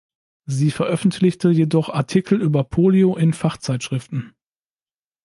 [0.47, 4.33] Sie veröffentlichte jedoch Artikel über Polio in Fachzeitschriften.